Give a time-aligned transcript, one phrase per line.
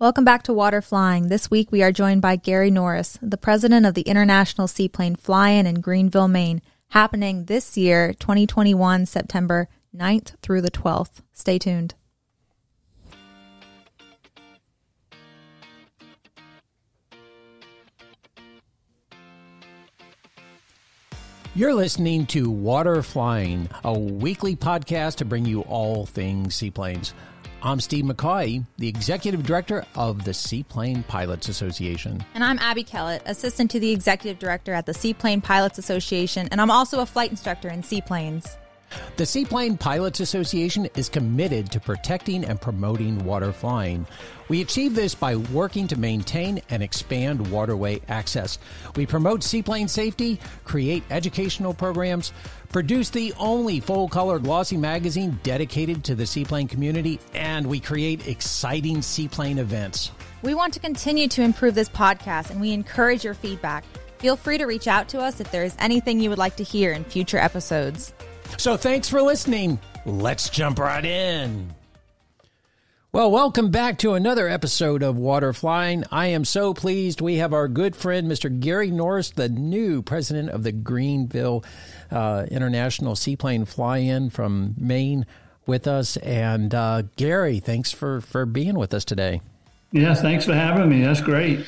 [0.00, 1.26] Welcome back to Water Flying.
[1.26, 5.66] This week we are joined by Gary Norris, the president of the International Seaplane Fly-In
[5.66, 11.22] in Greenville, Maine, happening this year, 2021, September 9th through the 12th.
[11.32, 11.96] Stay tuned.
[21.56, 27.14] You're listening to Water Flying, a weekly podcast to bring you all things seaplanes.
[27.60, 32.24] I'm Steve McCoy, the Executive Director of the Seaplane Pilots Association.
[32.34, 36.60] And I'm Abby Kellett, Assistant to the Executive Director at the Seaplane Pilots Association, and
[36.60, 38.56] I'm also a flight instructor in seaplanes.
[39.16, 44.06] The Seaplane Pilots Association is committed to protecting and promoting water flying.
[44.48, 48.58] We achieve this by working to maintain and expand waterway access.
[48.96, 52.32] We promote seaplane safety, create educational programs,
[52.68, 58.26] produce the only full color glossy magazine dedicated to the seaplane community, and we create
[58.26, 60.12] exciting seaplane events.
[60.42, 63.84] We want to continue to improve this podcast and we encourage your feedback.
[64.18, 66.64] Feel free to reach out to us if there is anything you would like to
[66.64, 68.12] hear in future episodes.
[68.56, 69.78] So thanks for listening.
[70.06, 71.74] Let's jump right in.
[73.18, 76.04] Well, welcome back to another episode of Water Flying.
[76.12, 78.60] I am so pleased we have our good friend, Mr.
[78.60, 81.64] Gary Norris, the new president of the Greenville
[82.12, 85.26] uh, International Seaplane Fly In from Maine,
[85.66, 86.16] with us.
[86.18, 89.40] And uh, Gary, thanks for, for being with us today.
[89.90, 91.02] Yeah, thanks for having me.
[91.02, 91.66] That's great.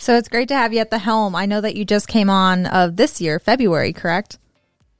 [0.00, 1.36] So it's great to have you at the helm.
[1.36, 4.40] I know that you just came on of this year, February, correct?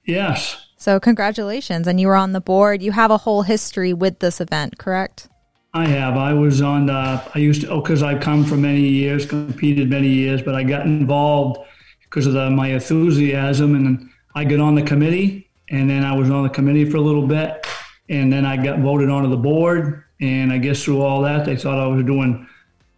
[0.05, 0.65] Yes.
[0.77, 1.89] So congratulations.
[1.89, 2.83] And you were on the board.
[2.83, 5.29] You have a whole history with this event, correct?
[5.75, 6.17] I have.
[6.17, 6.91] I was on.
[6.91, 10.55] Uh, I used to, oh, because I've come for many years, competed many years, but
[10.55, 11.67] I got involved
[12.03, 16.31] because of the, my enthusiasm, and I got on the committee, and then I was
[16.31, 17.67] on the committee for a little bit,
[18.11, 21.57] and then I got voted onto the board, and I guess through all that, they
[21.57, 22.47] thought I was doing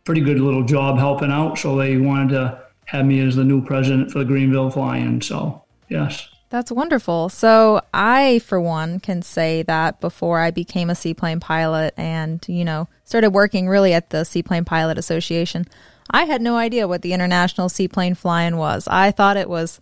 [0.02, 3.64] pretty good little job helping out, so they wanted to have me as the new
[3.64, 5.20] president for the Greenville Fly-In.
[5.20, 6.28] So yes.
[6.54, 7.30] That's wonderful.
[7.30, 12.64] So, I, for one, can say that before I became a seaplane pilot and, you
[12.64, 15.66] know, started working really at the Seaplane Pilot Association,
[16.08, 18.86] I had no idea what the International Seaplane Fly-In was.
[18.86, 19.80] I thought it was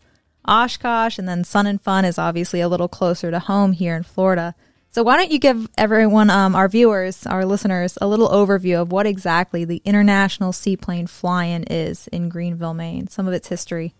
[0.48, 4.02] Oshkosh, and then Sun and Fun is obviously a little closer to home here in
[4.02, 4.54] Florida.
[4.92, 8.90] So, why don't you give everyone, um, our viewers, our listeners, a little overview of
[8.90, 13.92] what exactly the International Seaplane Fly-In is in Greenville, Maine, some of its history?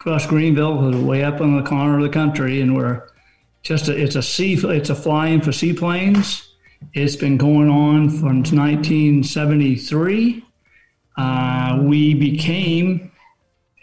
[0.00, 3.08] Across Greenville, way up in the corner of the country, and we're
[3.62, 6.54] just a, it's a sea it's a flying for seaplanes.
[6.94, 10.44] It's been going on since 1973.
[11.16, 13.10] Uh, we became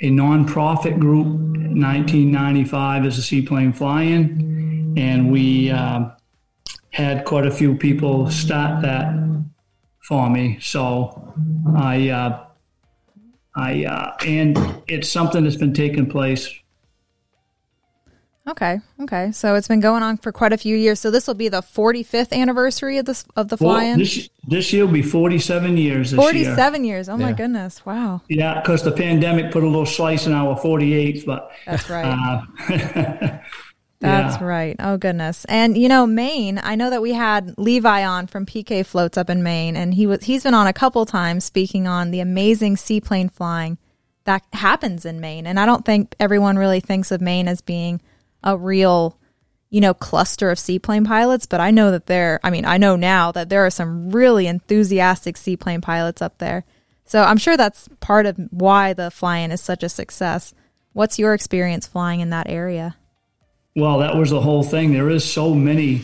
[0.02, 6.12] a nonprofit group in 1995 as a seaplane fly-in, and we uh,
[6.92, 9.14] had quite a few people start that
[10.00, 10.59] for me.
[10.62, 11.34] So
[11.76, 12.44] I uh,
[13.55, 14.57] I uh, and
[14.88, 16.49] it's something that's been taking place.
[18.47, 19.31] Okay, okay.
[19.31, 20.99] So it's been going on for quite a few years.
[20.99, 23.97] So this will be the 45th anniversary of this of the fly-in.
[23.97, 26.13] This, this year will be 47 years.
[26.13, 26.95] 47 year.
[26.95, 27.09] years.
[27.09, 27.25] Oh yeah.
[27.25, 27.83] my goodness!
[27.85, 28.21] Wow.
[28.27, 32.05] Yeah, because the pandemic put a little slice in our 48th, but that's right.
[32.69, 33.37] Uh,
[34.05, 34.47] That's yeah.
[34.47, 34.75] right.
[34.79, 35.45] Oh goodness.
[35.45, 39.29] And you know, Maine, I know that we had Levi on from PK Floats up
[39.29, 42.77] in Maine and he was he's been on a couple times speaking on the amazing
[42.77, 43.77] seaplane flying
[44.25, 45.47] that happens in Maine.
[45.47, 48.01] And I don't think everyone really thinks of Maine as being
[48.43, 49.17] a real,
[49.69, 52.95] you know, cluster of seaplane pilots, but I know that there I mean, I know
[52.95, 56.66] now that there are some really enthusiastic seaplane pilots up there.
[57.05, 60.53] So I'm sure that's part of why the fly-in is such a success.
[60.93, 62.95] What's your experience flying in that area?
[63.78, 64.94] Well, that was the whole thing.
[64.94, 66.02] There is so many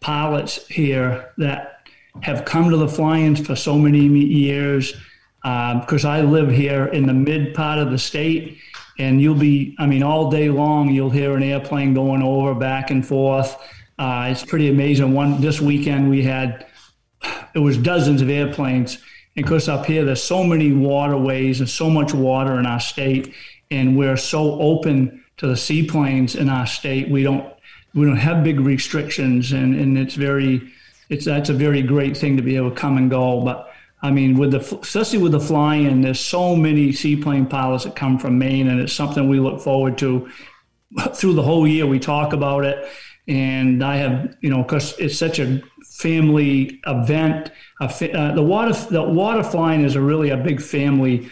[0.00, 1.86] pilots here that
[2.22, 4.92] have come to the fly-ins for so many years
[5.40, 8.58] because um, I live here in the mid part of the state,
[8.98, 12.90] and you'll be, I mean, all day long you'll hear an airplane going over back
[12.90, 13.56] and forth.
[14.00, 15.12] Uh, it's pretty amazing.
[15.12, 16.66] One this weekend we had
[17.54, 18.98] it was dozens of airplanes.
[19.36, 22.80] And of course, up here there's so many waterways and so much water in our
[22.80, 23.32] state,
[23.70, 27.10] and we're so open to the seaplanes in our state.
[27.10, 27.52] We don't
[27.94, 30.72] we don't have big restrictions, and and it's very
[31.08, 33.40] it's that's a very great thing to be able to come and go.
[33.40, 33.68] But
[34.02, 38.20] I mean, with the especially with the flying, there's so many seaplane pilots that come
[38.20, 40.30] from Maine, and it's something we look forward to
[41.14, 41.86] through the whole year.
[41.86, 42.88] We talk about it,
[43.26, 47.50] and I have you know because it's such a family event.
[47.80, 51.28] Uh, the water the water flying is a really a big family.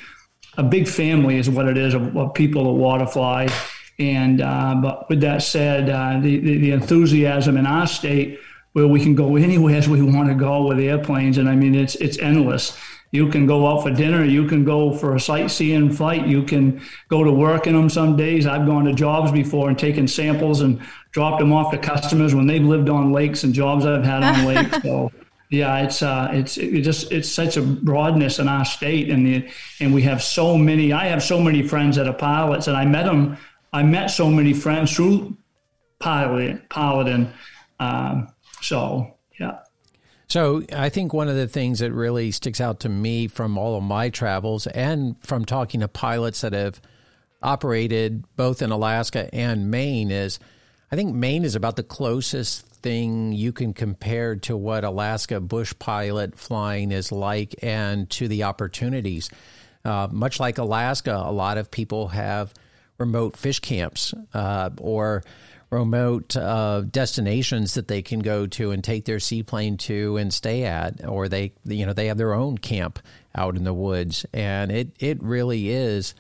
[0.57, 3.49] A big family is what it is of, of people that water fly
[4.01, 8.41] and uh, but with that said, uh, the, the, the enthusiasm in our state
[8.73, 11.75] where we can go anywhere as we want to go with airplanes, and I mean
[11.75, 12.77] it's it's endless.
[13.13, 14.25] You can go out for dinner.
[14.25, 16.27] You can go for a sightseeing flight.
[16.27, 18.47] You can go to work in them some days.
[18.47, 20.81] I've gone to jobs before and taken samples and
[21.11, 24.45] dropped them off to customers when they've lived on lakes and jobs I've had on
[24.55, 24.83] lakes.
[24.83, 25.11] So
[25.51, 29.51] yeah, it's uh, it's it just it's such a broadness in our state, and the
[29.81, 30.93] and we have so many.
[30.93, 33.37] I have so many friends that are pilots, and I met them.
[33.73, 35.37] I met so many friends through
[35.99, 37.33] pilot piloting.
[37.79, 38.29] Um,
[38.61, 39.61] so yeah.
[40.27, 43.77] So I think one of the things that really sticks out to me from all
[43.77, 46.81] of my travels and from talking to pilots that have
[47.43, 50.39] operated both in Alaska and Maine is
[50.93, 55.73] I think Maine is about the closest thing you can compare to what Alaska bush
[55.79, 59.31] pilot flying is like and to the opportunities.
[59.85, 62.53] Uh, much like Alaska, a lot of people have
[63.01, 65.25] remote fish camps uh, or
[65.71, 70.65] remote uh, destinations that they can go to and take their seaplane to and stay
[70.65, 72.99] at, or they you know they have their own camp
[73.35, 76.15] out in the woods, and it it really is.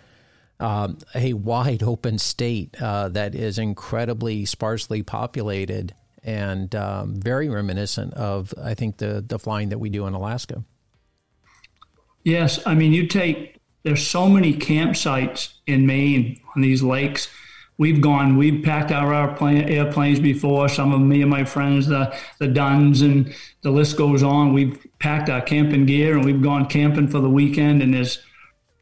[0.58, 8.14] Um, a wide open state uh, that is incredibly sparsely populated and um, very reminiscent
[8.14, 10.62] of, I think, the, the flying that we do in Alaska.
[12.24, 12.60] Yes.
[12.66, 17.28] I mean, you take, there's so many campsites in Maine on these lakes.
[17.78, 22.14] We've gone, we've packed our airplane, airplanes before, some of me and my friends, the,
[22.38, 24.52] the Dunns, and the list goes on.
[24.52, 28.18] We've packed our camping gear and we've gone camping for the weekend, and there's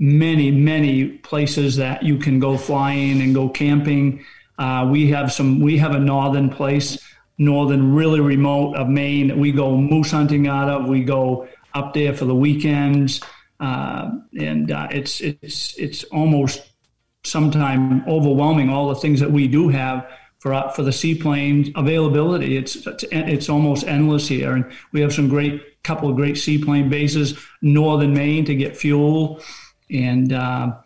[0.00, 4.24] many, many places that you can go flying and go camping.
[4.58, 6.98] Uh, we have some, we have a northern place
[7.38, 10.88] northern, really remote of Maine we go moose hunting out of.
[10.88, 13.20] We go up there for the weekends,
[13.60, 16.62] uh, and uh, it's it's it's almost
[17.24, 20.08] sometimes overwhelming all the things that we do have
[20.38, 22.56] for uh, for the seaplane availability.
[22.56, 27.38] It's, it's almost endless here, and we have some great couple of great seaplane bases,
[27.62, 29.40] northern Maine to get fuel,
[29.90, 30.76] and uh,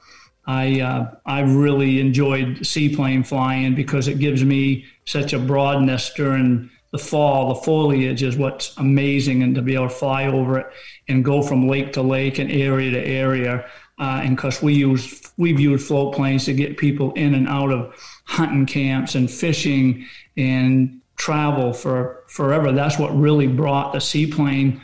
[0.46, 6.70] I uh, I really enjoyed seaplane flying because it gives me such a broadness during
[6.92, 7.48] the fall.
[7.48, 10.66] The foliage is what's amazing, and to be able to fly over it
[11.08, 13.66] and go from lake to lake and area to area.
[13.98, 17.72] Uh, and because we use we've used float planes to get people in and out
[17.72, 17.94] of
[18.26, 20.06] hunting camps and fishing
[20.36, 22.72] and travel for forever.
[22.72, 24.80] That's what really brought the seaplane.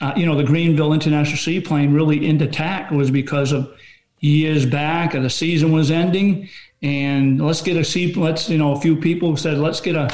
[0.00, 3.72] Uh, you know, the Greenville International Seaplane really into TAC was because of
[4.18, 6.48] years back, and the season was ending,
[6.82, 8.12] and let's get a sea.
[8.14, 10.08] Let's you know a few people said let's get a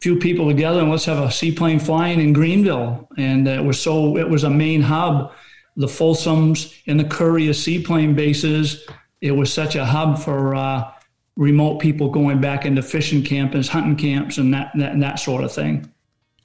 [0.00, 4.16] few people together and let's have a seaplane flying in Greenville, and it was so
[4.16, 5.32] it was a main hub.
[5.76, 8.86] The Folsoms and the Currier seaplane bases.
[9.20, 10.90] It was such a hub for uh,
[11.36, 15.44] remote people going back into fishing camps, hunting camps, and that, that and that sort
[15.44, 15.90] of thing.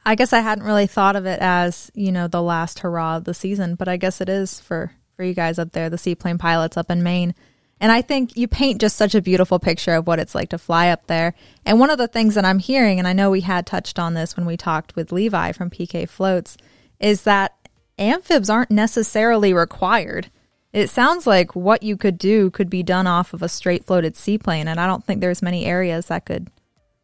[0.05, 3.23] I guess I hadn't really thought of it as you know the last hurrah of
[3.23, 6.37] the season, but I guess it is for for you guys up there, the seaplane
[6.37, 7.33] pilots up in Maine.
[7.79, 10.57] And I think you paint just such a beautiful picture of what it's like to
[10.57, 11.33] fly up there.
[11.65, 14.13] And one of the things that I'm hearing, and I know we had touched on
[14.13, 16.57] this when we talked with Levi from PK Floats,
[16.99, 17.53] is that
[17.99, 20.31] amphibs aren't necessarily required.
[20.71, 24.15] It sounds like what you could do could be done off of a straight floated
[24.15, 26.49] seaplane, and I don't think there's many areas that could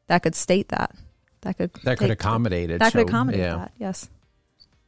[0.07, 0.93] that could state that.
[1.41, 2.79] That could that could accommodate it.
[2.79, 3.55] That so, could accommodate yeah.
[3.55, 3.71] that.
[3.77, 4.09] Yes.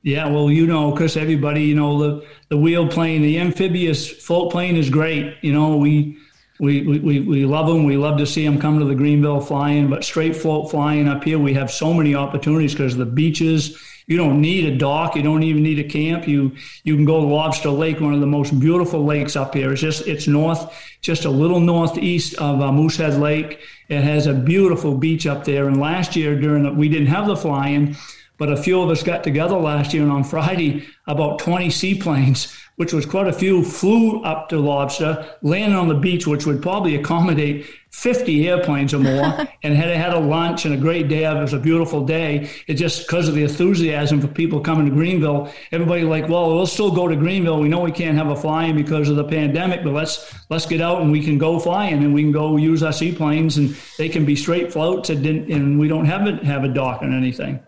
[0.04, 4.52] Yeah, well, you know, because everybody, you know, the the wheel plane, the amphibious float
[4.52, 5.38] plane is great.
[5.42, 6.18] You know, we
[6.60, 7.86] we, we, we love them.
[7.86, 11.24] We love to see them come to the Greenville flying, but straight float flying up
[11.24, 13.78] here, we have so many opportunities because the beaches.
[14.06, 15.16] You don't need a dock.
[15.16, 16.28] You don't even need a camp.
[16.28, 16.52] You
[16.84, 19.72] you can go to Lobster Lake, one of the most beautiful lakes up here.
[19.72, 20.62] It's just it's north,
[21.02, 23.62] just a little northeast of uh, Moosehead Lake.
[23.88, 25.70] It has a beautiful beach up there.
[25.70, 27.96] And last year during the, we didn't have the flying,
[28.38, 32.56] but a few of us got together last year, and on Friday, about 20 seaplanes,
[32.76, 36.62] which was quite a few, flew up to Lobster, landed on the beach, which would
[36.62, 41.26] probably accommodate 50 airplanes or more, and had had a lunch and a great day.
[41.26, 42.50] It was a beautiful day.
[42.66, 46.66] It just because of the enthusiasm for people coming to Greenville, everybody like, well, we'll
[46.66, 47.60] still go to Greenville.
[47.60, 50.82] We know we can't have a flying because of the pandemic, but let's let's get
[50.82, 54.10] out and we can go flying and we can go use our seaplanes and they
[54.10, 57.60] can be straight floats and, and we don't have it have a dock and anything.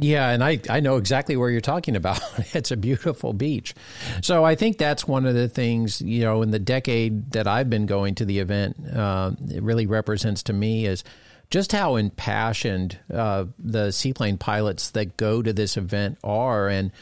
[0.00, 2.20] Yeah, and I, I know exactly where you're talking about.
[2.54, 3.74] it's a beautiful beach.
[4.22, 7.68] So I think that's one of the things, you know, in the decade that I've
[7.68, 11.02] been going to the event, uh, it really represents to me is
[11.50, 16.68] just how impassioned uh, the seaplane pilots that go to this event are.
[16.68, 16.92] And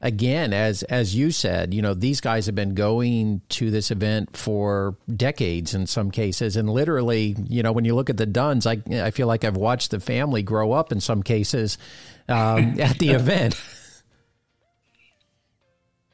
[0.00, 4.36] again, as as you said, you know, these guys have been going to this event
[4.36, 8.66] for decades in some cases, and literally, you know, when you look at the Dunns,
[8.66, 11.78] I I feel like I've watched the family grow up in some cases
[12.30, 13.60] um, at the event.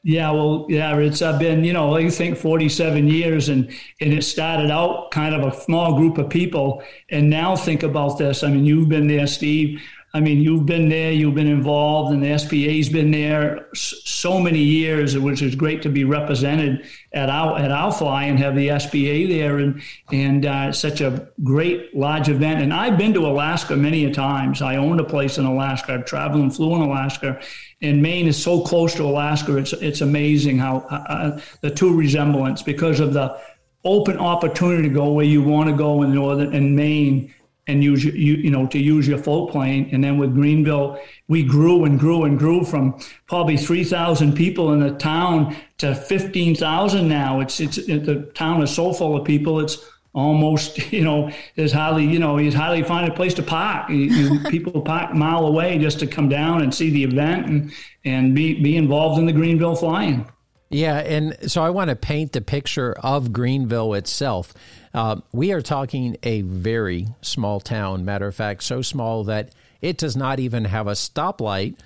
[0.09, 3.69] Yeah, well, yeah, it's uh, been you know I think forty seven years, and
[4.01, 6.81] and it started out kind of a small group of people,
[7.11, 8.45] and now think about this.
[8.45, 9.83] I mean, you've been there, Steve.
[10.17, 14.61] I mean, you've been there, you've been involved, and the SPA's been there so many
[14.61, 18.69] years, which is great to be represented at our at our fly and have the
[18.79, 22.63] SPA there, and and uh, such a great large event.
[22.63, 24.63] And I've been to Alaska many a times.
[24.63, 25.93] I owned a place in Alaska.
[25.93, 27.39] I've traveled and flew in Alaska,
[27.83, 29.59] and Maine is so close to Alaska.
[29.59, 33.39] It's it's amazing how uh, the two resemblance because of the
[33.85, 37.35] open opportunity to go where you want to go in northern in Maine
[37.67, 39.89] and use you, you know to use your float plane.
[39.93, 44.81] And then with greenville we grew and grew and grew from probably 3000 people in
[44.81, 47.41] the town to 15000 now.
[47.41, 51.73] It's it's it, the town is so full of people it's almost you know there's
[51.73, 53.91] hardly you know you hardly find a place to park.
[53.91, 57.73] You, you, people park mile away just to come down and see the event and
[58.05, 60.29] and be be involved in the greenville flying.
[60.69, 64.53] Yeah and so i want to paint the picture of greenville itself
[64.97, 68.05] uh, we are talking a very small town.
[68.05, 69.51] Matter of fact, so small that
[69.83, 71.77] it does not even have a stoplight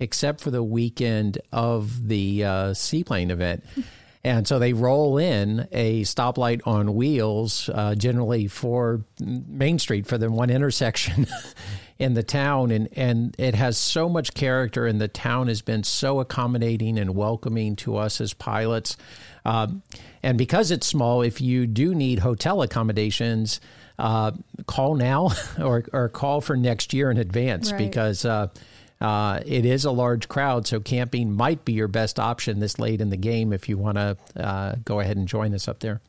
[0.00, 3.64] except for the weekend of the uh, seaplane event.
[4.26, 10.18] And so they roll in a stoplight on wheels, uh, generally for Main Street, for
[10.18, 11.28] the one intersection
[12.00, 12.72] in the town.
[12.72, 17.14] And, and it has so much character, and the town has been so accommodating and
[17.14, 18.96] welcoming to us as pilots.
[19.44, 19.84] Um,
[20.26, 23.60] and because it's small, if you do need hotel accommodations,
[23.96, 24.32] uh,
[24.66, 25.30] call now
[25.62, 27.78] or, or call for next year in advance right.
[27.78, 28.48] because uh,
[29.00, 30.66] uh, it is a large crowd.
[30.66, 33.98] So camping might be your best option this late in the game if you want
[33.98, 36.00] to uh, go ahead and join us up there.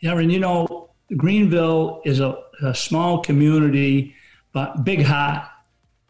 [0.00, 4.14] Yeah, and you know, Greenville is a, a small community,
[4.52, 5.48] but big heart.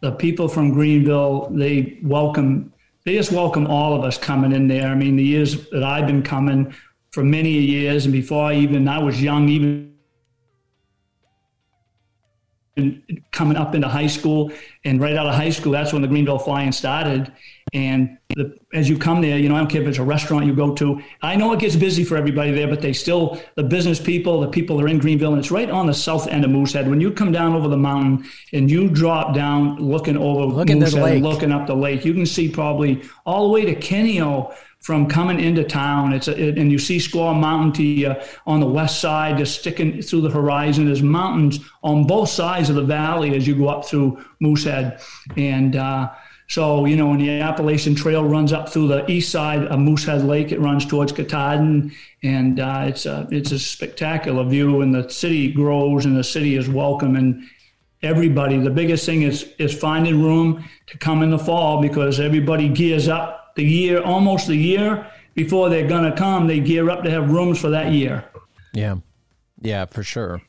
[0.01, 2.74] The people from Greenville, they welcome
[3.05, 4.89] they just welcome all of us coming in there.
[4.89, 6.75] I mean, the years that I've been coming
[7.13, 9.93] for many years, and before I even I was young, even
[13.31, 14.51] coming up into high school,
[14.85, 17.31] and right out of high school, that's when the Greenville Flying started.
[17.75, 20.47] And the, as you come there, you know, I don't care if it's a restaurant
[20.47, 21.03] you go to.
[21.23, 24.49] I know it gets busy for everybody there, but they still, the business people, the
[24.49, 26.89] people that are in Greenville, and it's right on the south end of Moosehead.
[26.89, 31.21] When you come down over the mountain and you drop down looking over looking Moosehead,
[31.21, 34.55] looking up the lake, you can see probably all the way to Kineo
[34.85, 36.13] from coming into town.
[36.13, 38.15] It's a, it, and you see Squaw Mountain to you
[38.47, 40.85] on the west side, just sticking through the horizon.
[40.85, 45.01] There's mountains on both sides of the valley as you go up through Moosehead,
[45.37, 46.11] and uh,
[46.47, 50.25] so, you know, when the Appalachian Trail runs up through the east side of Moosehead
[50.25, 54.83] Lake, it runs towards Katahdin, and uh, it's a it's a spectacular view.
[54.83, 57.45] And the city grows, and the city is welcome, and
[58.03, 58.59] everybody.
[58.59, 63.09] The biggest thing is is finding room to come in the fall because everybody gears
[63.09, 66.47] up the year, almost the year before they're going to come.
[66.47, 68.25] They gear up to have rooms for that year.
[68.75, 68.97] Yeah,
[69.63, 70.43] yeah, for sure.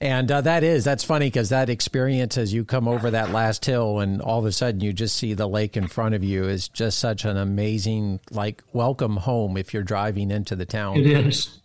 [0.00, 3.64] And uh, that is, that's funny because that experience as you come over that last
[3.64, 6.44] hill and all of a sudden you just see the lake in front of you
[6.44, 10.98] is just such an amazing, like, welcome home if you're driving into the town.
[10.98, 11.60] It is.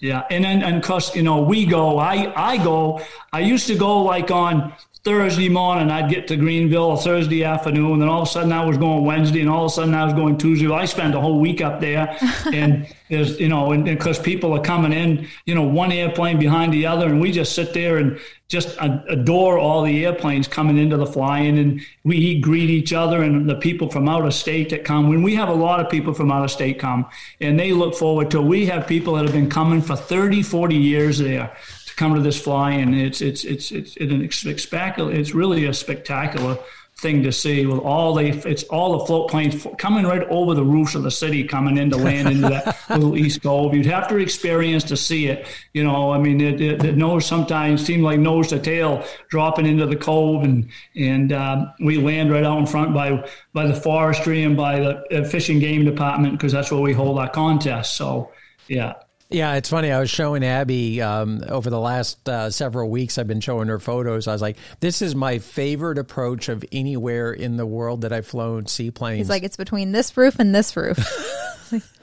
[0.00, 0.24] Yeah.
[0.30, 3.00] And then, and cause, you know, we go, I, I go,
[3.32, 8.02] I used to go like on Thursday morning, I'd get to Greenville Thursday afternoon, and
[8.02, 10.04] then all of a sudden I was going Wednesday, and all of a sudden I
[10.04, 10.68] was going Tuesday.
[10.68, 12.16] Well, I spent a whole week up there,
[12.52, 16.72] and there's you know, and because people are coming in, you know, one airplane behind
[16.72, 18.16] the other, and we just sit there and
[18.46, 23.50] just adore all the airplanes coming into the flying, and we greet each other and
[23.50, 25.08] the people from out of state that come.
[25.08, 27.06] When we have a lot of people from out of state come,
[27.40, 28.40] and they look forward to.
[28.40, 31.56] We have people that have been coming for 30, 40 years there
[31.92, 35.12] to come to this fly, and it's it's it's it's it's an spectacular.
[35.12, 36.58] It's really a spectacular
[36.98, 40.62] thing to see with all the it's all the float planes coming right over the
[40.62, 44.06] roofs of the city coming in to land into that little east cove you'd have
[44.06, 48.04] to experience to see it you know i mean it, it, it nose sometimes seemed
[48.04, 52.58] like nose to tail dropping into the cove and and uh, we land right out
[52.58, 56.80] in front by by the forestry and by the fishing game department because that's where
[56.80, 58.30] we hold our contests so
[58.68, 58.92] yeah
[59.32, 59.90] yeah, it's funny.
[59.90, 63.18] I was showing Abby um, over the last uh, several weeks.
[63.18, 64.28] I've been showing her photos.
[64.28, 68.26] I was like, "This is my favorite approach of anywhere in the world that I've
[68.26, 70.98] flown seaplanes." He's like, "It's between this roof and this roof."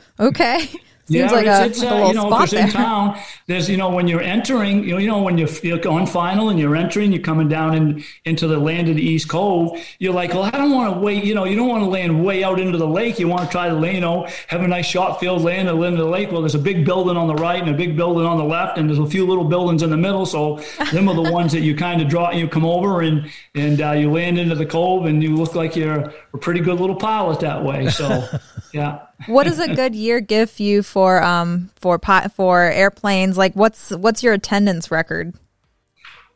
[0.19, 0.67] okay.
[1.09, 2.65] Seems yeah, like it's, a, it's, like uh, a little you know, spot 'cause there.
[2.65, 5.87] in town, there's, you know, when you're entering, you know, you know when you're, you're
[5.87, 9.27] on final and you're entering, you're coming down in, into the land of the East
[9.27, 11.89] Cove, you're like, well, I don't want to wait, you know, you don't want to
[11.89, 13.17] land way out into the lake.
[13.17, 15.73] You want to try to, land, you know, have a nice shot field land the
[15.73, 16.31] end of the lake.
[16.31, 18.77] Well, there's a big building on the right and a big building on the left,
[18.77, 20.27] and there's a few little buildings in the middle.
[20.27, 20.59] So
[20.91, 23.91] them are the ones that you kind of draw, you come over and, and uh,
[23.93, 27.39] you land into the cove and you look like you're a pretty good little pilot
[27.39, 27.89] that way.
[27.89, 28.27] So,
[28.73, 28.99] yeah.
[29.27, 33.37] What does a good year give you for um for pot for airplanes?
[33.37, 35.33] Like what's what's your attendance record?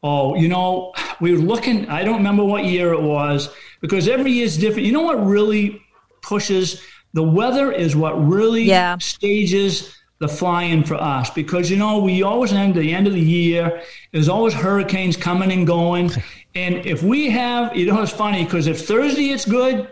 [0.05, 3.49] Oh, you know, we were looking, I don't remember what year it was
[3.79, 4.85] because every year is different.
[4.85, 5.81] You know what really
[6.21, 6.81] pushes
[7.13, 8.97] the weather is what really Yeah.
[8.97, 13.19] stages the flying for us because you know we always end the end of the
[13.19, 13.81] year
[14.13, 16.09] there's always hurricanes coming and going
[16.55, 19.91] and if we have you know it's funny because if thursday it's good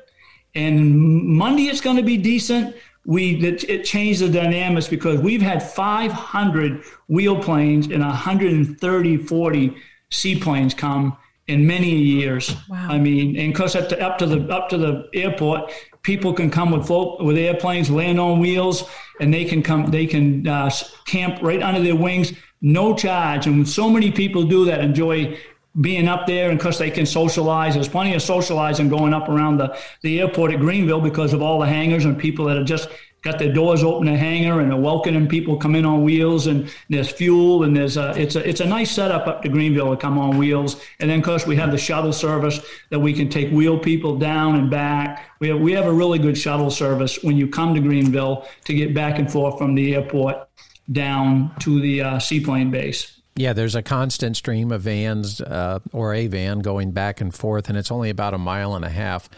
[0.56, 2.76] and monday it's going to be decent.
[3.06, 9.76] We it, it changed the dynamics because we've had 500 wheel planes and 130 40
[10.12, 11.18] seaplanes come
[11.48, 12.56] in many years.
[12.70, 12.88] Wow.
[12.90, 15.72] i mean and because up to, up to the up to the airport
[16.04, 18.88] people can come with float with airplanes land on wheels
[19.20, 20.70] and they can come they can uh,
[21.06, 23.48] camp right under their wings no charge.
[23.48, 25.38] And so many people do that enjoy
[25.80, 27.76] being up there and because they can socialize.
[27.76, 31.60] There's plenty of socializing going up around the, the airport at greenville because of all
[31.60, 32.90] the hangars and people that have just
[33.22, 36.74] got their doors open a hangar and they're welcoming people come in on wheels and
[36.90, 39.98] there's fuel and there's a it's a it's a nice setup up to Greenville to
[39.98, 40.82] come on wheels.
[41.00, 42.60] And then of course we have the shuttle service
[42.90, 45.30] that we can take wheel people down and back.
[45.40, 48.74] We have we have a really good shuttle service when you come to Greenville to
[48.74, 50.50] get back and forth from the airport
[50.92, 56.14] down to the uh, seaplane base Yeah, there's a constant stream of vans uh, or
[56.14, 59.30] a van going back and forth, and it's only about a mile and a half.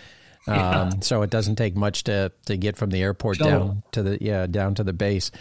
[0.48, 3.60] Um, So it doesn't take much to, to get from the airport Shuttle.
[3.68, 5.32] down to the yeah down to the base.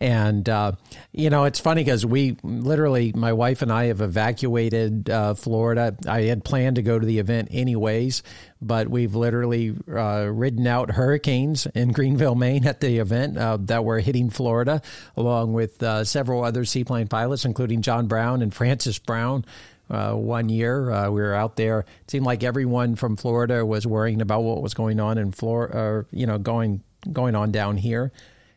[0.00, 0.72] And uh,
[1.12, 5.94] you know it's funny because we literally my wife and I have evacuated uh, Florida.
[6.08, 8.22] I had planned to go to the event anyways,
[8.62, 13.84] but we've literally uh, ridden out hurricanes in Greenville, Maine, at the event uh, that
[13.84, 14.80] were hitting Florida,
[15.18, 19.44] along with uh, several other seaplane pilots, including John Brown and Francis Brown.
[19.90, 21.80] Uh, one year uh, we were out there.
[21.80, 25.76] It seemed like everyone from Florida was worrying about what was going on in Florida,
[25.76, 28.12] or you know, going going on down here.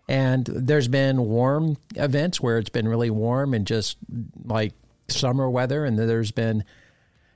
[0.08, 3.98] And there's been warm events where it's been really warm and just
[4.46, 4.74] like
[5.08, 6.64] summer weather, and there's been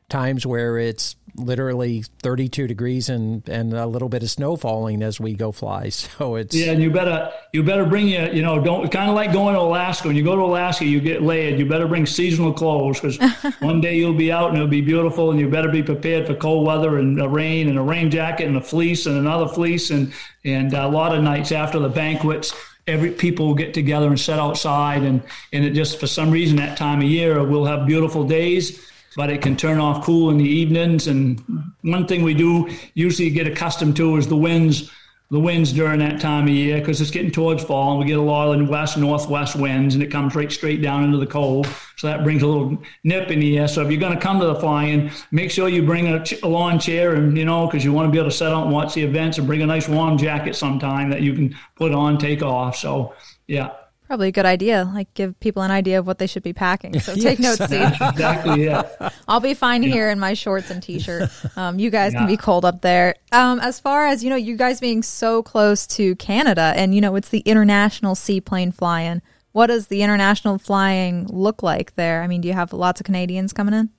[0.10, 5.20] times where it's literally 32 degrees and, and a little bit of snow falling as
[5.20, 5.89] we go fly.
[6.17, 9.15] So it's Yeah, and you better you better bring your you know don't kind of
[9.15, 10.08] like going to Alaska.
[10.08, 11.60] When you go to Alaska, you get laid.
[11.60, 13.20] You better bring seasonal clothes because
[13.60, 16.34] one day you'll be out and it'll be beautiful, and you better be prepared for
[16.34, 19.91] cold weather and a rain and a rain jacket and a fleece and another fleece
[19.91, 20.12] and
[20.43, 22.54] and a lot of nights after the banquets.
[22.88, 25.22] Every people will get together and sit outside, and
[25.54, 29.32] and it just for some reason that time of year we'll have beautiful days, but
[29.32, 31.08] it can turn off cool in the evenings.
[31.08, 31.44] And
[31.82, 34.90] one thing we do usually get accustomed to is the winds
[35.30, 38.18] the winds during that time of year because it's getting towards fall and we get
[38.18, 41.68] a lot of west northwest winds and it comes right straight down into the cold.
[41.98, 43.68] So that brings a little nip in the air.
[43.68, 46.48] So if you're going to come to the flying make sure you bring a, a
[46.48, 48.72] lawn chair and you know because you want to be able to sit out and
[48.72, 52.18] watch the events and bring a nice warm jacket sometime that you can put on
[52.18, 52.78] take off.
[52.78, 53.14] So
[53.48, 53.72] yeah
[54.08, 54.89] Probably a good idea.
[54.93, 57.00] Like give people an idea of what they should be packing.
[57.00, 57.82] So take notes, Steve.
[58.02, 61.30] exactly yeah I'll be fine here in my shorts and t-shirt.
[61.58, 63.15] Um, you guys can be cold up there.
[63.32, 67.02] Um, as far as you know, you guys being so close to Canada, and you
[67.02, 69.22] know it's the international seaplane flying.
[69.52, 72.22] What does the international flying look like there?
[72.24, 73.89] I mean, do you have lots of Canadians coming in?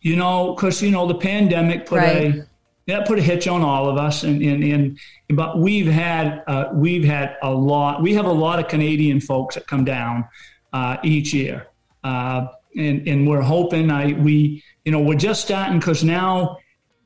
[0.00, 2.34] you know, because you know the pandemic put Right.
[2.36, 2.46] a
[2.88, 4.98] that put a hitch on all of us, and and, and
[5.28, 8.02] but we've had uh, we've had a lot.
[8.02, 10.26] We have a lot of Canadian folks that come down
[10.72, 11.68] uh, each year,
[12.02, 12.46] uh,
[12.76, 16.58] and and we're hoping I we you know we're just starting because now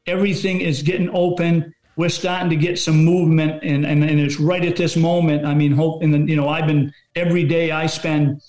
[0.07, 1.75] everything is getting open.
[1.97, 5.45] We're starting to get some movement, and, and, and it's right at this moment.
[5.45, 8.41] I mean, hope, and you know, I've been every day I spend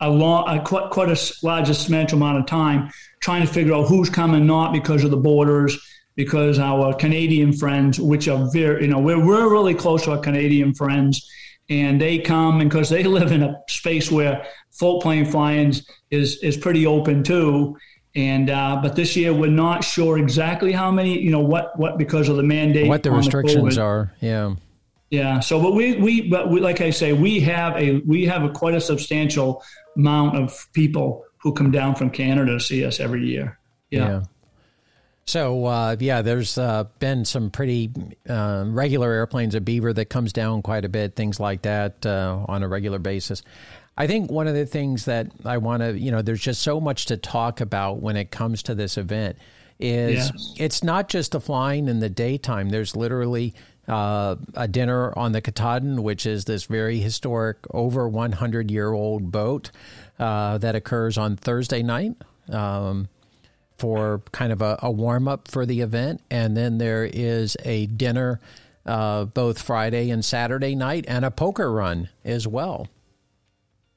[0.00, 3.88] a long, a quite, quite a large substantial amount of time trying to figure out
[3.88, 5.76] who's coming, not because of the borders,
[6.16, 10.18] because our Canadian friends, which are very, you know, we're, we're really close to our
[10.18, 11.30] Canadian friends,
[11.68, 15.74] and they come and because they live in a space where float plane flying
[16.10, 17.76] is is pretty open too.
[18.14, 21.98] And uh, but this year we're not sure exactly how many, you know, what what
[21.98, 23.82] because of the mandate, what the restrictions COVID.
[23.82, 24.12] are.
[24.20, 24.54] Yeah.
[25.10, 25.40] Yeah.
[25.40, 28.50] So, but we, we, but we, like I say, we have a, we have a
[28.50, 29.62] quite a substantial
[29.96, 33.58] amount of people who come down from Canada to see us every year.
[33.90, 34.22] Yeah.
[35.26, 37.90] So uh, yeah, there's uh, been some pretty
[38.28, 42.44] uh, regular airplanes, a Beaver that comes down quite a bit, things like that uh,
[42.48, 43.42] on a regular basis.
[43.98, 46.80] I think one of the things that I want to, you know, there's just so
[46.80, 49.36] much to talk about when it comes to this event.
[49.78, 50.54] Is yes.
[50.56, 52.70] it's not just the flying in the daytime.
[52.70, 53.54] There's literally
[53.88, 59.30] uh, a dinner on the Katahdin, which is this very historic, over 100 year old
[59.30, 59.70] boat
[60.18, 62.16] uh, that occurs on Thursday night.
[62.48, 63.08] Um,
[63.76, 66.22] for kind of a, a warm up for the event.
[66.30, 68.40] And then there is a dinner
[68.86, 72.88] uh, both Friday and Saturday night and a poker run as well.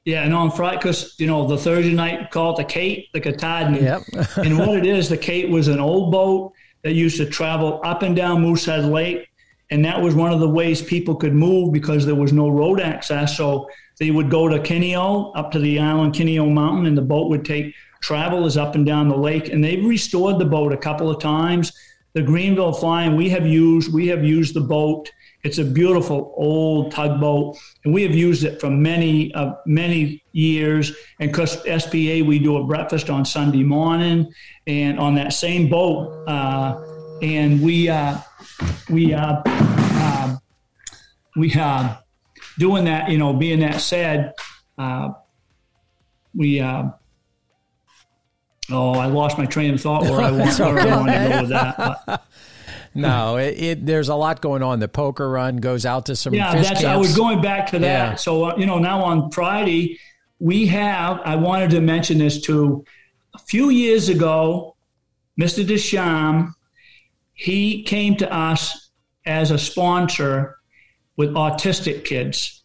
[0.04, 3.84] Yeah, and on Friday, because you know the Thursday night called the Kate, the Katahdin,
[3.84, 4.02] yep.
[4.36, 8.02] and what it is, the Kate was an old boat that used to travel up
[8.02, 9.28] and down Moosehead Lake,
[9.70, 12.80] and that was one of the ways people could move because there was no road
[12.80, 13.36] access.
[13.36, 17.28] So they would go to Kineo, up to the island Kineo Mountain, and the boat
[17.28, 20.76] would take travel is up and down the lake, and they've restored the boat a
[20.76, 21.72] couple of times.
[22.12, 25.10] The Greenville Flying, we have used we have used the boat.
[25.42, 30.92] It's a beautiful old tugboat, and we have used it for many uh, many years.
[31.20, 34.32] And because SPA, we do a breakfast on Sunday morning,
[34.66, 36.82] and on that same boat, uh,
[37.22, 38.18] and we uh,
[38.90, 40.36] we uh, uh,
[41.36, 41.96] we uh,
[42.58, 43.08] doing that.
[43.08, 44.34] You know, being that said,
[44.78, 45.10] uh,
[46.34, 46.60] we
[48.70, 51.28] uh, Oh, I lost my train of thought where I want, where I want to
[51.28, 52.26] go with that.
[52.92, 53.02] But.
[53.02, 54.80] No, it, it, there's a lot going on.
[54.80, 56.52] The poker run goes out to some yeah.
[56.52, 56.84] that's camps.
[56.84, 58.10] I was going back to that.
[58.10, 58.14] Yeah.
[58.16, 60.00] So uh, you know, now on Friday
[60.40, 61.20] we have.
[61.24, 62.84] I wanted to mention this too.
[63.34, 64.74] A few years ago,
[65.40, 65.64] Mr.
[65.64, 66.52] Desham,
[67.32, 68.90] he came to us
[69.24, 70.58] as a sponsor
[71.16, 72.64] with autistic kids,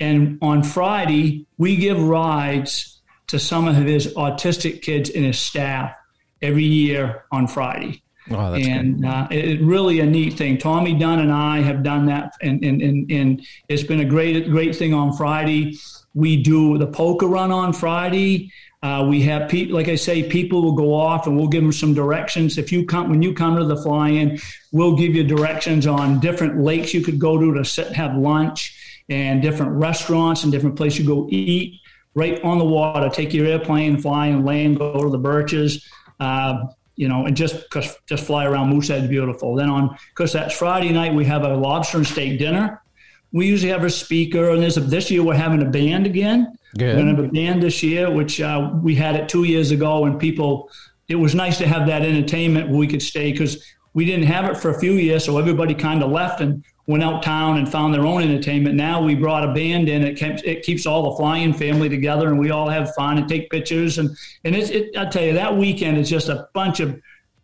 [0.00, 2.97] and on Friday we give rides
[3.28, 5.94] to some of his autistic kids in his staff
[6.42, 8.02] every year on Friday.
[8.30, 10.58] Oh, and uh, it's really a neat thing.
[10.58, 14.50] Tommy Dunn and I have done that, and, and, and, and it's been a great
[14.50, 15.78] great thing on Friday.
[16.14, 18.52] We do the poker run on Friday.
[18.82, 21.72] Uh, we have people, like I say, people will go off and we'll give them
[21.72, 22.58] some directions.
[22.58, 24.38] If you come, when you come to the fly-in,
[24.70, 28.14] we'll give you directions on different lakes you could go to to sit, and have
[28.16, 31.80] lunch, and different restaurants and different places you go eat
[32.14, 33.08] right on the water.
[33.08, 35.88] Take your airplane, fly and land, go to the birches,
[36.20, 36.64] uh,
[36.96, 39.54] you know, and just cause, just fly around Moosehead is beautiful.
[39.54, 42.82] Then on because that's Friday night, we have a lobster and steak dinner.
[43.30, 46.58] We usually have a speaker, and there's a, this year we're having a band again.
[46.76, 46.96] Good.
[46.96, 49.70] We're going to have a band this year, which uh, we had it two years
[49.70, 50.70] ago, and people.
[51.08, 53.64] It was nice to have that entertainment where we could stay because
[53.98, 57.02] we didn't have it for a few years, so everybody kind of left, and went
[57.02, 58.76] out town and found their own entertainment.
[58.76, 60.04] Now we brought a band in.
[60.04, 63.28] It keeps it keeps all the flying family together, and we all have fun and
[63.28, 63.98] take pictures.
[63.98, 66.96] and And it, I tell you that weekend is just a bunch of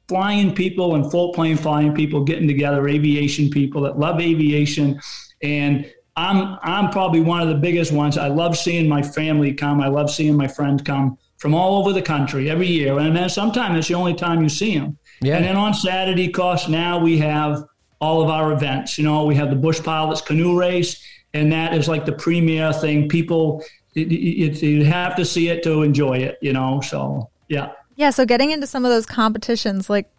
[0.06, 5.00] flying people and full plane flying people getting together, aviation people that love aviation,
[5.42, 5.92] and.
[6.16, 8.16] I'm I'm probably one of the biggest ones.
[8.16, 9.80] I love seeing my family come.
[9.80, 13.28] I love seeing my friends come from all over the country every year, and then
[13.28, 14.96] sometimes it's the only time you see them.
[15.20, 15.36] Yeah.
[15.36, 17.64] And then on Saturday, course, now we have
[18.00, 18.98] all of our events.
[18.98, 22.72] You know, we have the Bush Pilots canoe race, and that is like the premier
[22.72, 23.08] thing.
[23.08, 23.62] People,
[23.94, 26.38] it, it, you have to see it to enjoy it.
[26.40, 27.72] You know, so yeah.
[27.96, 30.10] Yeah, so getting into some of those competitions, like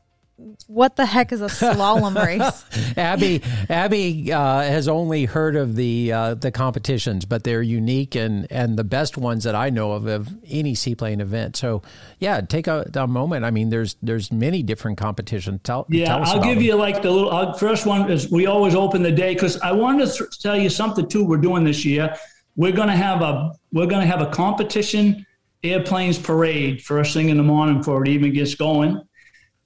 [0.67, 2.97] what the heck is a slalom race?
[2.97, 8.45] Abby Abby uh, has only heard of the uh, the competitions, but they're unique and
[8.51, 11.55] and the best ones that I know of of any seaplane event.
[11.55, 11.83] So
[12.19, 13.45] yeah, take a, a moment.
[13.45, 15.61] I mean, there's there's many different competitions.
[15.63, 16.65] Tell yeah, tell I'll give them.
[16.65, 19.71] you like the little uh, first one is we always open the day because I
[19.71, 21.23] wanted to th- tell you something too.
[21.23, 22.13] We're doing this year.
[22.57, 25.25] We're gonna have a we're gonna have a competition
[25.63, 29.01] airplanes parade first thing in the morning before it even gets going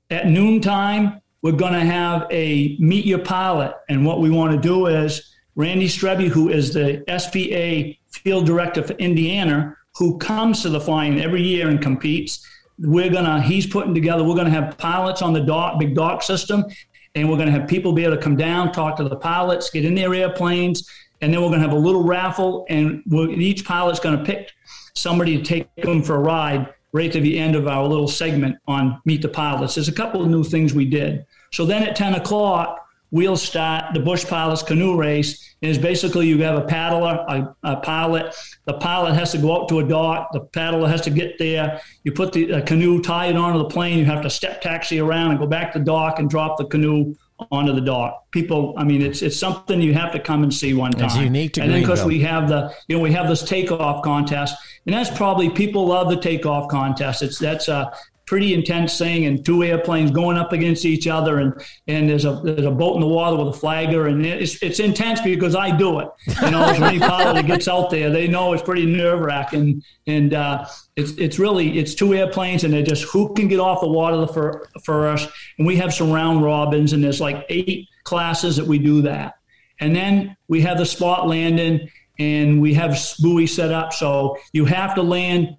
[0.10, 3.74] at noontime, we're going to have a meet your pilot.
[3.88, 8.84] And what we want to do is Randy Strebe, who is the SPA field director
[8.84, 12.46] for Indiana, who comes to the flying every year and competes.
[12.78, 16.64] We're gonna, he's putting together, we're gonna have pilots on the dock, big dock system,
[17.16, 19.84] and we're gonna have people be able to come down, talk to the pilots, get
[19.84, 20.90] in their airplanes,
[21.22, 24.52] and then we're gonna have a little raffle, and each pilot's gonna pick
[24.96, 28.58] somebody to take them for a ride right to the end of our little segment
[28.68, 29.76] on Meet the Pilots.
[29.76, 31.26] There's a couple of new things we did.
[31.52, 35.56] So then at 10 o'clock, we'll start the Bush Pilots canoe race.
[35.62, 38.34] And it's basically you have a paddler, a, a, pilot.
[38.66, 40.30] The pilot has to go out to a dock.
[40.32, 41.82] The paddler has to get there.
[42.04, 44.00] You put the canoe, tie it onto the plane.
[44.00, 46.66] You have to step taxi around and go back to the dock and drop the
[46.66, 47.16] canoe
[47.52, 48.30] onto the dock.
[48.32, 51.06] People, I mean, it's it's something you have to come and see one time.
[51.06, 54.04] It's unique to And then because we have the, you know, we have this takeoff
[54.04, 54.56] contest,
[54.90, 57.22] and that's probably people love the takeoff contest.
[57.22, 57.94] It's that's a
[58.26, 61.54] pretty intense thing, and two airplanes going up against each other, and
[61.86, 64.80] and there's a there's a boat in the water with a flagger, and it's it's
[64.80, 66.08] intense because I do it.
[66.42, 69.84] You know, as any pilot that gets out there, they know it's pretty nerve wracking,
[70.08, 73.82] and uh, it's it's really it's two airplanes, and they're just who can get off
[73.82, 78.56] the water for first, and we have some round robins, and there's like eight classes
[78.56, 79.36] that we do that,
[79.80, 84.66] and then we have the spot landing and we have buoy set up so you
[84.66, 85.56] have to land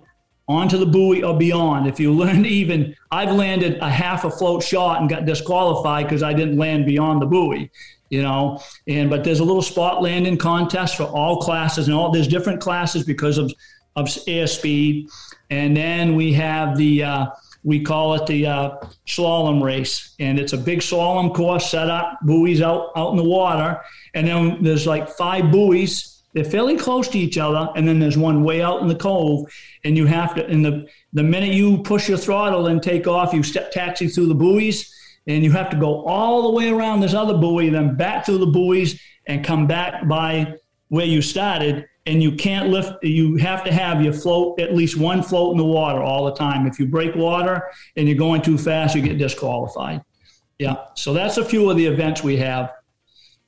[0.51, 1.87] onto the buoy or beyond.
[1.87, 6.23] If you land even, I've landed a half a float shot and got disqualified because
[6.23, 7.71] I didn't land beyond the buoy,
[8.11, 8.61] you know.
[8.87, 12.11] And but there's a little spot landing contest for all classes and all.
[12.11, 13.53] There's different classes because of
[13.97, 15.11] of airspeed,
[15.49, 17.05] and then we have the.
[17.05, 17.27] Uh,
[17.63, 18.71] we call it the uh,
[19.07, 23.25] slalom race, and it's a big slalom course set up, buoys out out in the
[23.25, 23.79] water,
[24.15, 28.17] and then there's like five buoys they're fairly close to each other, and then there's
[28.17, 29.51] one way out in the cove,
[29.85, 30.47] and you have to.
[30.47, 34.27] And the the minute you push your throttle and take off, you step taxi through
[34.27, 34.93] the buoys,
[35.27, 38.39] and you have to go all the way around this other buoy, then back through
[38.39, 40.55] the buoys, and come back by
[40.89, 41.87] where you started.
[42.07, 43.05] And you can't lift.
[43.05, 46.35] You have to have your float at least one float in the water all the
[46.35, 46.67] time.
[46.67, 50.03] If you break water and you're going too fast, you get disqualified.
[50.59, 50.77] Yeah.
[50.95, 52.73] So that's a few of the events we have.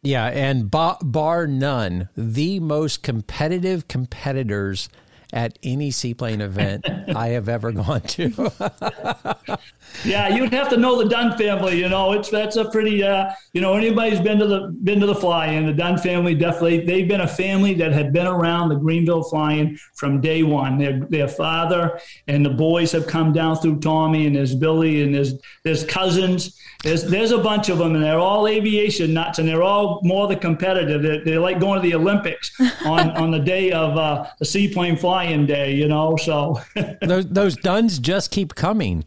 [0.05, 4.88] Yeah, and bar, bar none, the most competitive competitors
[5.33, 8.53] at any seaplane event I have ever gone to.
[10.05, 11.79] yeah, you'd have to know the Dunn family.
[11.79, 13.03] You know, it's that's a pretty.
[13.03, 16.85] Uh, you know, anybody's been to the been to the fly-in, the Dunn family definitely.
[16.85, 20.79] They've been a family that had been around the Greenville fly-in from day one.
[20.79, 25.14] Their their father and the boys have come down through Tommy and there's Billy and
[25.14, 26.59] there's there's cousins.
[26.83, 30.27] There's there's a bunch of them and they're all aviation nuts and they're all more
[30.29, 31.03] the competitive.
[31.03, 32.51] They're, they're like going to the Olympics
[32.85, 35.75] on on the day of uh, the seaplane fly-in day.
[35.75, 36.61] You know, so
[37.03, 39.05] those those Dunns just keep coming.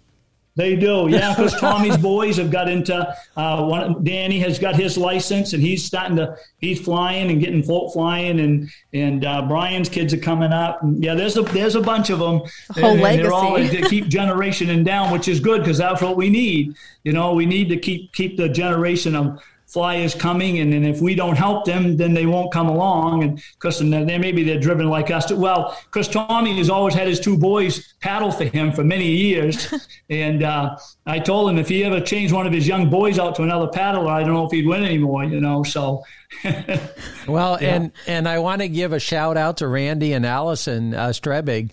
[0.58, 1.36] They do, yeah.
[1.36, 4.06] Because Tommy's boys have got into uh, one.
[4.06, 6.38] Danny has got his license, and he's starting to.
[6.60, 10.82] He's flying and getting float flying, and and uh, Brian's kids are coming up.
[10.82, 12.41] And yeah, there's a there's a bunch of them.
[12.69, 13.23] A whole and, legacy.
[13.23, 16.30] And they're all to keep generation and down, which is good because that's what we
[16.30, 16.75] need.
[17.04, 19.43] You know, we need to keep keep the generation of
[19.75, 23.23] fly is coming, and, and if we don't help them, then they won't come along.
[23.23, 25.25] And because then maybe they're driven like us.
[25.25, 29.11] To, well, because Tommy has always had his two boys paddle for him for many
[29.11, 29.73] years,
[30.09, 33.35] and uh, I told him if he ever changed one of his young boys out
[33.35, 35.25] to another paddler, I don't know if he'd win anymore.
[35.25, 36.05] You know, so.
[37.27, 37.75] well, yeah.
[37.75, 41.71] and and I want to give a shout out to Randy and Allison uh, Strebig.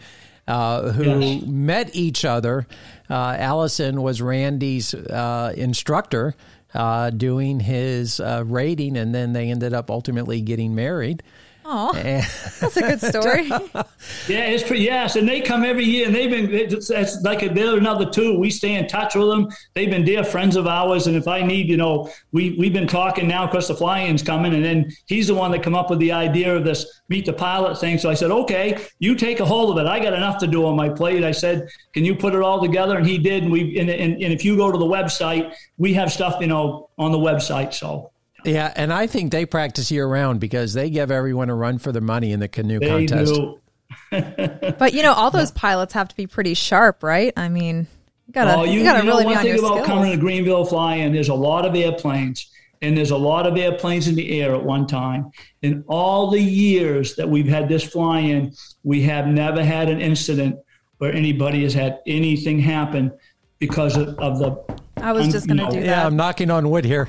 [0.49, 1.45] Uh, who yes.
[1.47, 2.67] met each other.
[3.09, 6.35] Uh, Allison was Randy's uh, instructor
[6.75, 11.23] uh, doing his uh, rating, and then they ended up ultimately getting married.
[11.65, 13.47] Oh, that's a good story.
[14.29, 14.83] yeah, it's pretty.
[14.83, 16.53] Yes, and they come every year, and they've been.
[16.53, 18.39] It's, it's like a, they're another two.
[18.39, 19.49] We stay in touch with them.
[19.75, 22.89] They've been dear friends of ours, and if I need, you know, we we've been
[22.89, 26.01] talking now because the fly-in's coming, and then he's the one that come up with
[26.01, 27.99] the idea of this meet the pilot thing.
[27.99, 29.89] So I said, okay, you take a hold of it.
[29.89, 31.23] I got enough to do on my plate.
[31.23, 32.97] I said, can you put it all together?
[32.97, 33.45] And he did.
[33.45, 36.47] And we and, and, and if you go to the website, we have stuff, you
[36.47, 37.75] know, on the website.
[37.75, 38.11] So.
[38.45, 41.93] Yeah, and I think they practice year round because they give everyone a run for
[41.93, 43.41] their money in the canoe they contest.
[44.11, 47.33] but you know, all those pilots have to be pretty sharp, right?
[47.37, 47.87] I mean,
[48.27, 49.87] you gotta, oh, you, you gotta you really know, be on your about skills.
[49.87, 52.51] coming to Greenville flying, there's a lot of airplanes,
[52.81, 55.31] and there's a lot of airplanes in the air at one time.
[55.63, 60.57] In all the years that we've had this flying, we have never had an incident
[60.99, 63.13] where anybody has had anything happen
[63.59, 64.83] because of, of the.
[64.99, 65.85] I was just going to do that.
[65.85, 67.09] Yeah, I'm knocking on wood here.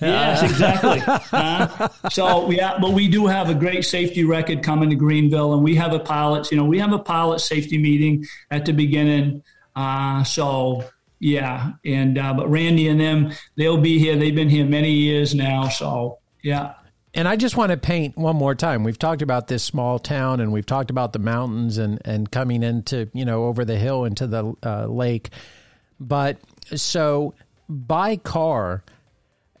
[0.00, 1.02] Yes, exactly.
[1.32, 5.62] uh, so yeah, but we do have a great safety record coming to Greenville, and
[5.62, 6.50] we have a pilot.
[6.50, 9.42] You know, we have a pilot safety meeting at the beginning.
[9.74, 10.84] Uh, so
[11.18, 14.16] yeah, and uh, but Randy and them, they'll be here.
[14.16, 15.68] They've been here many years now.
[15.68, 16.74] So yeah.
[17.14, 18.84] And I just want to paint one more time.
[18.84, 22.62] We've talked about this small town, and we've talked about the mountains and and coming
[22.62, 25.30] into you know over the hill into the uh, lake.
[25.98, 26.36] But
[26.74, 27.34] so
[27.68, 28.82] by car,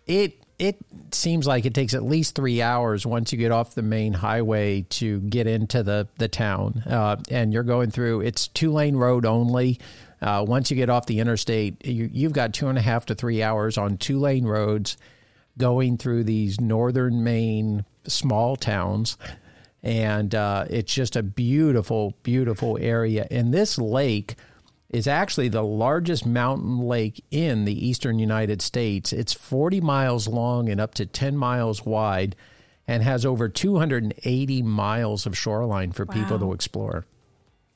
[0.06, 0.78] it it
[1.12, 4.82] seems like it takes at least three hours once you get off the main highway
[4.88, 8.22] to get into the the town, uh, and you're going through.
[8.22, 9.78] It's two lane road only.
[10.22, 13.14] Uh, once you get off the interstate, you, you've got two and a half to
[13.14, 14.96] three hours on two lane roads,
[15.58, 19.18] going through these northern Maine small towns,
[19.82, 23.26] and uh, it's just a beautiful, beautiful area.
[23.30, 24.36] And this lake
[24.90, 29.12] is actually the largest mountain lake in the eastern United States.
[29.12, 32.36] It's 40 miles long and up to 10 miles wide
[32.86, 36.14] and has over 280 miles of shoreline for wow.
[36.14, 37.04] people to explore.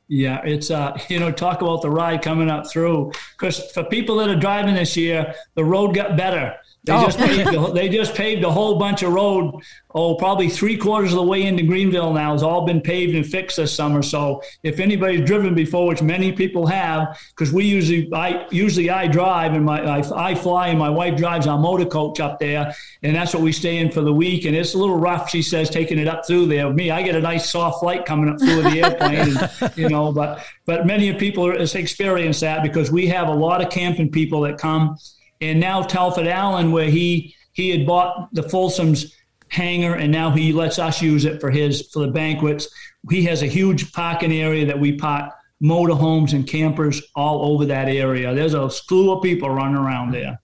[0.08, 3.12] Yeah, it's uh, you know, talk about the ride coming up through.
[3.38, 6.56] Because for people that are driving this year, the road got better.
[6.84, 7.04] They oh.
[7.04, 9.62] just paved the, they just paved a whole bunch of road.
[9.94, 13.26] Oh, probably three quarters of the way into Greenville now has all been paved and
[13.26, 14.02] fixed this summer.
[14.02, 19.08] So if anybody's driven before, which many people have, because we usually I usually I
[19.08, 22.74] drive and my I, I, fly and my wife drives our motor coach up there,
[23.02, 24.46] and that's what we stay in for the week.
[24.46, 26.72] And it's a little rough, she says, taking it up through there.
[26.72, 30.12] Me, I get a nice soft flight coming up through the airplane, and, you know.
[30.12, 34.56] But but many people experience that because we have a lot of camping people that
[34.56, 34.96] come
[35.40, 39.16] and now Telford Allen, where he he had bought the Folsom's
[39.48, 42.68] hangar, and now he lets us use it for his for the banquets.
[43.10, 47.88] He has a huge parking area that we park motorhomes and campers all over that
[47.88, 48.34] area.
[48.34, 50.40] There's a slew of people running around there.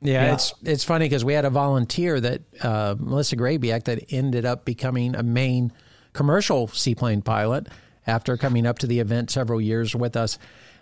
[0.00, 0.34] Yeah, yeah.
[0.34, 4.64] it's it's funny because we had a volunteer that uh, Melissa Grabiak that ended up
[4.64, 5.72] becoming a main
[6.12, 7.68] commercial seaplane pilot
[8.06, 10.38] after coming up to the event several years with us.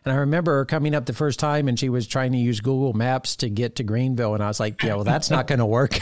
[0.07, 2.61] And I remember her coming up the first time and she was trying to use
[2.61, 4.35] Google Maps to get to Greenville.
[4.35, 5.99] And I was like, yeah, well, that's not going to work.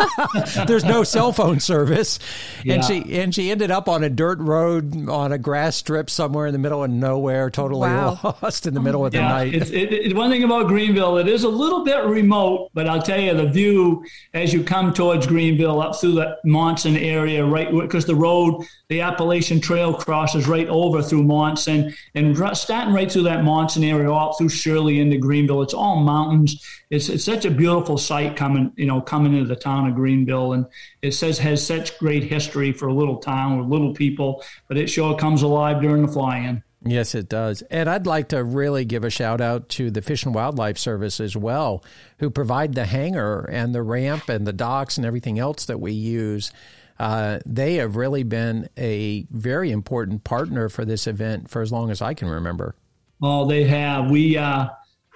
[0.68, 2.20] There's no cell phone service.
[2.62, 2.74] Yeah.
[2.74, 6.46] And she and she ended up on a dirt road on a grass strip somewhere
[6.46, 8.36] in the middle of nowhere, totally wow.
[8.40, 9.52] lost in the middle of the night.
[9.52, 13.02] It's, it, it, one thing about Greenville, it is a little bit remote, but I'll
[13.02, 17.72] tell you, the view as you come towards Greenville up through the Monson area, right,
[17.72, 23.24] because the road, the Appalachian Trail crosses right over through Monson and starting right through
[23.24, 25.62] that Monson all through Shirley into Greenville.
[25.62, 26.62] It's all mountains.
[26.90, 30.52] It's, it's such a beautiful sight coming, you know, coming into the town of Greenville,
[30.52, 30.66] and
[31.02, 34.88] it says has such great history for a little town with little people, but it
[34.88, 36.62] sure comes alive during the fly-in.
[36.84, 37.62] Yes, it does.
[37.62, 41.18] And I'd like to really give a shout out to the Fish and Wildlife Service
[41.20, 41.82] as well,
[42.18, 45.92] who provide the hangar and the ramp and the docks and everything else that we
[45.92, 46.52] use.
[46.98, 51.90] Uh, they have really been a very important partner for this event for as long
[51.90, 52.74] as I can remember.
[53.22, 54.10] Oh, they have.
[54.10, 54.68] We, because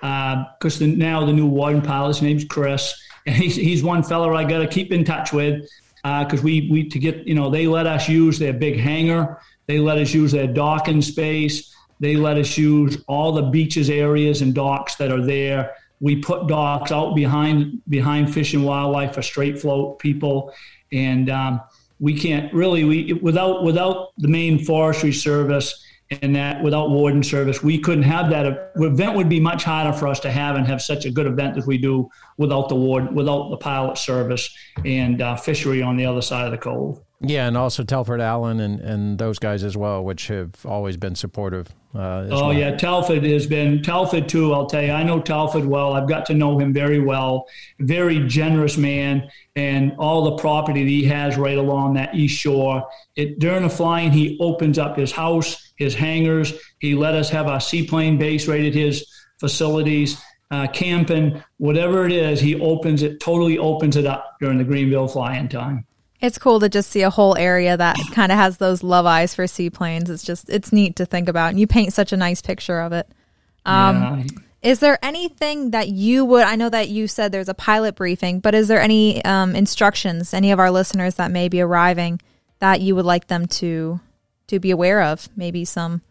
[0.03, 2.95] uh, uh, now the new warden pilot, his name's Chris,
[3.27, 5.69] and he's, he's one fellow I got to keep in touch with
[6.03, 9.41] because uh, we, we, to get, you know, they let us use their big hangar,
[9.67, 14.43] they let us use their docking space, they let us use all the beaches areas
[14.43, 15.77] and docks that are there.
[16.01, 20.53] We put docks out behind behind fish and wildlife for straight float people,
[20.91, 21.61] and um,
[22.01, 25.81] we can't really we without without the Maine Forestry Service
[26.21, 29.17] and that without warden service, we couldn't have that uh, event.
[29.17, 31.67] Would be much harder for us to have and have such a good event as
[31.67, 32.11] we do
[32.43, 36.51] without the ward, without the pilot service and uh, fishery on the other side of
[36.51, 37.01] the cove.
[37.25, 41.15] Yeah, and also Telford Allen and, and those guys as well, which have always been
[41.15, 41.69] supportive.
[41.95, 42.53] Uh, oh well.
[42.53, 44.53] yeah, Telford has been Telford too.
[44.53, 45.93] I'll tell you, I know Telford well.
[45.93, 47.47] I've got to know him very well.
[47.79, 52.89] Very generous man, and all the property that he has right along that east shore.
[53.15, 56.53] It during the flying, he opens up his house, his hangars.
[56.81, 59.07] He let us have our seaplane base right at his
[59.39, 60.21] facilities.
[60.53, 65.09] Uh, camping, whatever it is, he opens it, totally opens it up during the Greenville
[65.09, 65.87] flying time.
[66.21, 69.35] It's cool to just see a whole area that kind of has those love eyes
[69.35, 70.11] for seaplanes.
[70.11, 72.93] It's just it's neat to think about, and you paint such a nice picture of
[72.93, 73.09] it.
[73.65, 74.25] Um, yeah.
[74.61, 76.45] Is there anything that you would?
[76.45, 80.35] I know that you said there's a pilot briefing, but is there any um, instructions,
[80.35, 82.21] any of our listeners that may be arriving,
[82.59, 84.01] that you would like them to
[84.49, 85.31] to be aware of?
[85.35, 86.03] Maybe some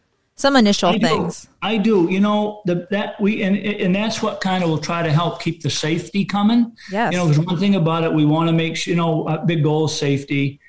[0.42, 1.44] some initial I things.
[1.44, 1.50] Do.
[1.62, 2.08] I do.
[2.10, 5.42] You know the, that we and and that's what kind of will try to help
[5.42, 6.76] keep the safety coming.
[6.92, 7.14] Yes.
[7.14, 8.92] You know, because one thing about it, we want to make sure.
[8.92, 10.60] You know, a big goal is safety,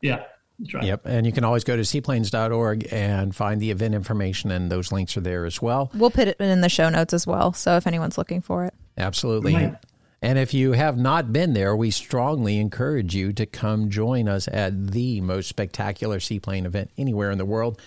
[0.00, 0.24] Yeah.
[0.60, 0.84] That's right.
[0.84, 1.06] Yep.
[1.06, 5.16] And you can always go to seaplanes.org and find the event information, and those links
[5.16, 5.90] are there as well.
[5.92, 7.52] We'll put it in the show notes as well.
[7.52, 8.74] So if anyone's looking for it.
[8.96, 9.56] Absolutely.
[9.56, 9.74] Right.
[10.22, 14.46] And if you have not been there, we strongly encourage you to come join us
[14.46, 17.80] at the most spectacular seaplane event anywhere in the world.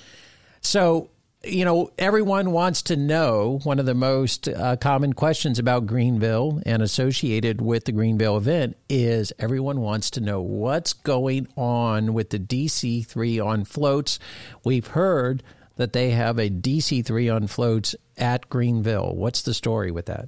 [0.60, 1.10] So,
[1.46, 6.62] you know, everyone wants to know one of the most uh, common questions about Greenville
[6.66, 12.32] and associated with the Greenville event is everyone wants to know what's going on with
[12.32, 14.20] the DC 3 on floats.
[14.66, 15.42] We've heard
[15.78, 19.16] that they have a DC 3 on floats at Greenville.
[19.16, 20.28] What's the story with that?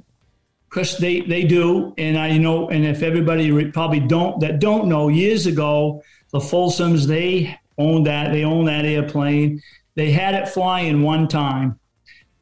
[0.78, 5.07] Because they they do, and I know, and if everybody probably don't that don't know,
[5.07, 9.59] years ago the Folsoms they owned that they owned that airplane.
[9.95, 11.80] They had it flying one time.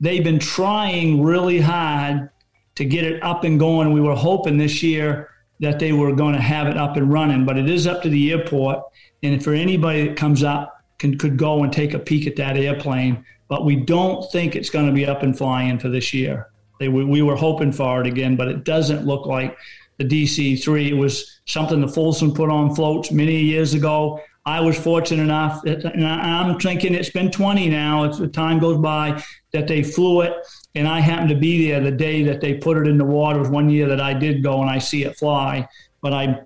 [0.02, 2.30] They've been trying really hard
[2.76, 3.94] to get it up and going.
[3.94, 5.30] We were hoping this year
[5.62, 8.10] that they were going to have it up and running, but it is up to
[8.10, 8.84] the airport.
[9.24, 12.58] And for anybody that comes up, can could go and take a peek at that
[12.58, 13.24] airplane.
[13.48, 16.50] But we don't think it's going to be up and flying for this year.
[16.80, 19.58] They, we, we were hoping for it again, but it doesn't look like
[19.98, 20.90] the DC three.
[20.90, 24.22] It was something the Folsom put on floats many years ago.
[24.48, 28.04] I was fortunate enough, and I'm thinking it's been 20 now.
[28.04, 29.24] As the time goes by
[29.54, 30.34] that they flew it,
[30.76, 33.38] and I happened to be there the day that they put it in the water.
[33.38, 35.68] It was one year that I did go and I see it fly,
[36.02, 36.46] but I'm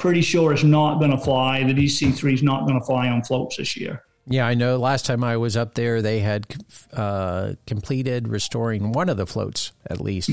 [0.00, 1.62] pretty sure it's not going to fly.
[1.62, 4.02] The DC three is not going to fly on floats this year.
[4.28, 4.76] Yeah, I know.
[4.76, 6.46] Last time I was up there, they had
[6.92, 10.30] uh, completed restoring one of the floats, at least,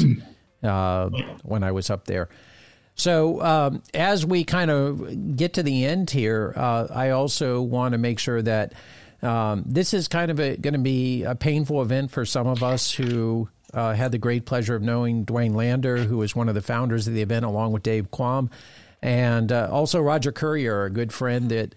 [0.64, 1.10] uh,
[1.44, 2.30] when I was up there.
[2.96, 7.94] So, um, as we kind of get to the end here, uh, I also want
[7.94, 8.74] to make sure that
[9.22, 12.92] um, this is kind of going to be a painful event for some of us
[12.92, 16.62] who uh, had the great pleasure of knowing Dwayne Lander, who was one of the
[16.62, 18.50] founders of the event, along with Dave Quam,
[19.02, 21.76] and uh, also Roger Currier, a good friend that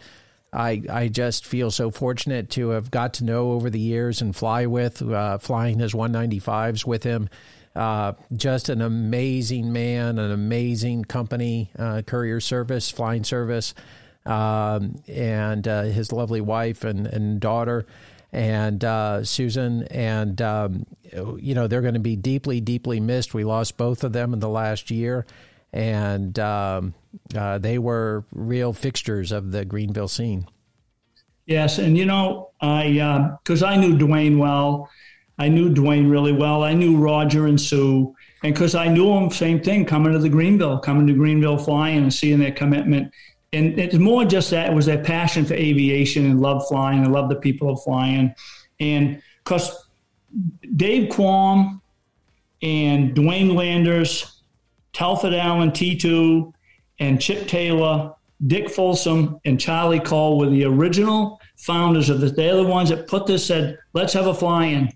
[0.57, 4.35] I, I just feel so fortunate to have got to know over the years and
[4.35, 7.29] fly with, uh, flying his 195s with him.
[7.75, 13.75] Uh, just an amazing man, an amazing company, uh, Currier service, flying service,
[14.25, 17.85] um, and uh, his lovely wife and, and daughter,
[18.33, 19.83] and uh, Susan.
[19.89, 20.87] And, um,
[21.39, 23.35] you know, they're going to be deeply, deeply missed.
[23.35, 25.27] We lost both of them in the last year.
[25.77, 26.95] And, um,
[27.35, 30.47] uh, they were real fixtures of the Greenville scene.
[31.47, 34.91] Yes, and you know, I because uh, I knew Dwayne well,
[35.39, 36.65] I knew Dwayne really well.
[36.65, 40.29] I knew Roger and Sue, and because I knew them, same thing, coming to the
[40.29, 43.13] Greenville, coming to Greenville flying and seeing their commitment.
[43.53, 47.13] And it's more just that it was their passion for aviation and love flying and
[47.13, 48.35] love the people of flying.
[48.81, 49.89] And because
[50.75, 51.81] Dave Quam
[52.61, 54.36] and Dwayne Landers,
[54.97, 56.51] Telford Allen T2,
[57.01, 58.15] and Chip Taylor,
[58.47, 62.33] Dick Folsom, and Charlie Cole were the original founders of this.
[62.33, 64.91] They're the ones that put this, said, let's have a fly in.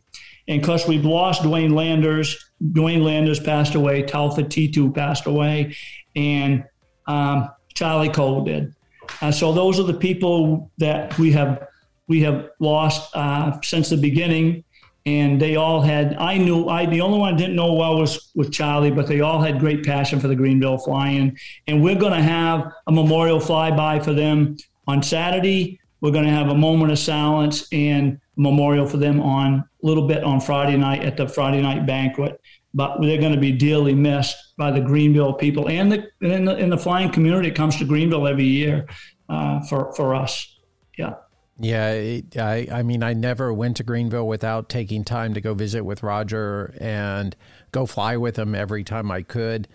[0.48, 5.76] And because we've lost Dwayne Landers, Dwayne Landers passed away, Telford T2 passed away,
[6.16, 6.64] and
[7.07, 8.74] um, Charlie Cole did.
[9.20, 11.68] Uh, so those are the people that we have
[12.09, 14.64] we have lost uh, since the beginning
[15.11, 18.30] and they all had i knew i the only one i didn't know well was
[18.34, 21.36] with charlie but they all had great passion for the greenville flying.
[21.66, 24.56] And we're going to have a memorial flyby for them
[24.86, 25.80] on saturday.
[26.00, 30.06] We're going to have a moment of silence and memorial for them on a little
[30.06, 32.40] bit on friday night at the friday night banquet.
[32.72, 36.54] But they're going to be dearly missed by the greenville people and the in the,
[36.54, 38.86] the flying community that comes to greenville every year
[39.28, 40.58] uh, for for us.
[40.96, 41.14] Yeah
[41.61, 45.52] yeah, it, I, I mean, I never went to Greenville without taking time to go
[45.52, 47.36] visit with Roger and
[47.70, 49.68] go fly with him every time I could.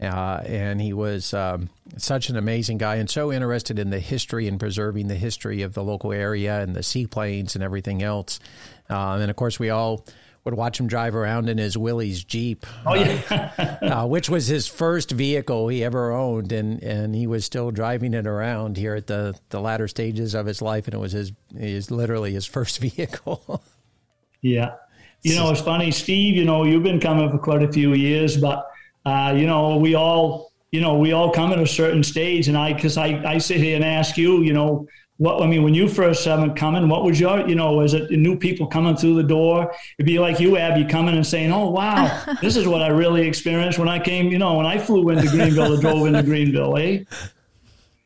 [0.00, 4.46] Uh, and he was um, such an amazing guy and so interested in the history
[4.46, 8.40] and preserving the history of the local area and the seaplanes and everything else.
[8.90, 10.04] Uh, and of course, we all
[10.48, 13.78] would watch him drive around in his Willys Jeep, oh, yeah.
[13.82, 18.14] uh, which was his first vehicle he ever owned, and, and he was still driving
[18.14, 21.32] it around here at the, the latter stages of his life, and it was his,
[21.54, 23.62] his literally his first vehicle.
[24.40, 24.76] yeah,
[25.22, 26.34] you know it's funny, Steve.
[26.34, 28.70] You know you've been coming for quite a few years, but
[29.04, 32.56] uh, you know we all you know we all come at a certain stage, and
[32.56, 34.86] I because I I sit here and ask you, you know
[35.18, 38.10] what I mean, when you first started coming, what was your, you know, was it
[38.10, 39.74] new people coming through the door?
[39.98, 43.26] It'd be like you, Abby, coming and saying, "Oh, wow, this is what I really
[43.26, 46.76] experienced when I came, you know, when I flew into Greenville or drove into Greenville."
[46.78, 47.02] Eh?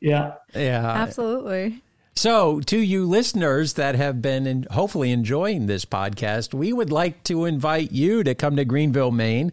[0.00, 1.82] Yeah, yeah, absolutely.
[2.14, 7.24] So, to you listeners that have been in, hopefully enjoying this podcast, we would like
[7.24, 9.52] to invite you to come to Greenville, Maine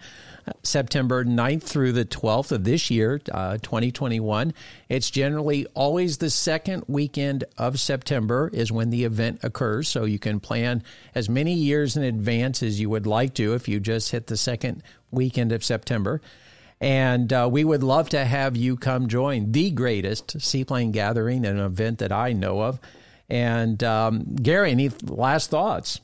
[0.63, 4.53] September 9th through the 12th of this year, uh, 2021.
[4.87, 9.87] It's generally always the second weekend of September is when the event occurs.
[9.87, 10.83] So you can plan
[11.15, 14.37] as many years in advance as you would like to if you just hit the
[14.37, 16.21] second weekend of September.
[16.81, 21.59] And uh, we would love to have you come join the greatest seaplane gathering, an
[21.59, 22.79] event that I know of.
[23.29, 25.99] And um, Gary, any last thoughts?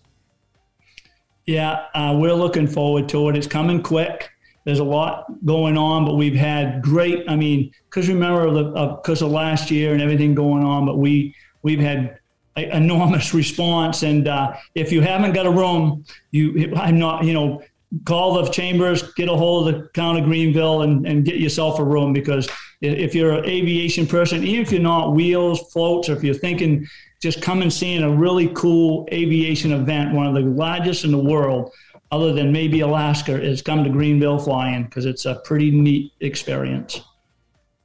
[1.45, 3.37] Yeah, uh, we're looking forward to it.
[3.37, 4.31] It's coming quick.
[4.65, 7.23] There's a lot going on, but we've had great.
[7.29, 8.49] I mean, because remember
[8.97, 12.19] because uh, of last year and everything going on, but we we've had
[12.57, 14.03] a, enormous response.
[14.03, 17.61] And uh, if you haven't got a room, you I'm not you know
[18.05, 21.79] call the chambers, get a hold of the town of Greenville, and, and get yourself
[21.79, 22.49] a room because
[22.81, 26.85] if you're an aviation person, even if you're not wheels, floats, or if you're thinking
[27.21, 31.17] just come and seeing a really cool aviation event, one of the largest in the
[31.17, 31.71] world,
[32.11, 37.01] other than maybe Alaska, is come to Greenville flying because it's a pretty neat experience.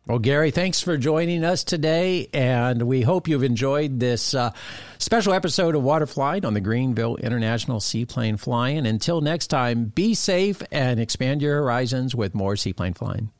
[0.06, 4.50] Well, Gary, thanks for joining us today, and we hope you've enjoyed this uh,
[4.98, 8.86] special episode of Water Flight on the Greenville International Seaplane Fly-In.
[8.86, 13.30] Until next time, be safe and expand your horizons with more seaplane flying.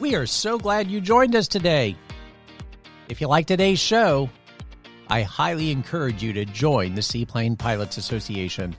[0.00, 1.94] We are so glad you joined us today.
[3.08, 4.30] If you like today's show,
[5.08, 8.74] I highly encourage you to join the Seaplane Pilots Association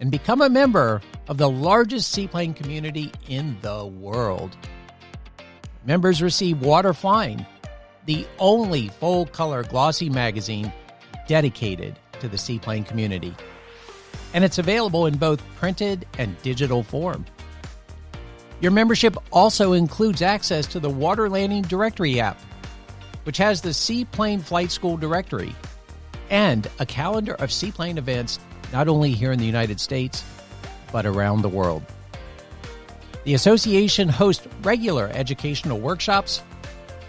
[0.00, 4.56] and become a member of the largest seaplane community in the world.
[5.84, 7.44] Members receive Water Flying,
[8.06, 10.72] the only full color glossy magazine
[11.28, 13.34] dedicated to the seaplane community.
[14.32, 17.26] And it's available in both printed and digital form.
[18.60, 22.40] Your membership also includes access to the Water Landing Directory app
[23.24, 25.54] which has the Seaplane Flight School directory
[26.30, 28.38] and a calendar of seaplane events
[28.72, 30.24] not only here in the United States,
[30.92, 31.82] but around the world.
[33.24, 36.42] The association hosts regular educational workshops,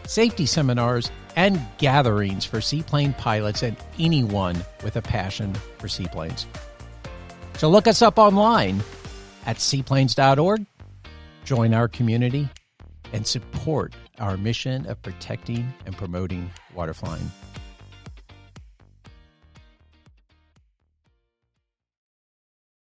[0.05, 6.45] safety seminars, and gatherings for seaplane pilots and anyone with a passion for seaplanes.
[7.55, 8.83] So look us up online
[9.45, 10.65] at seaplanes.org,
[11.45, 12.49] join our community,
[13.13, 17.29] and support our mission of protecting and promoting water flying.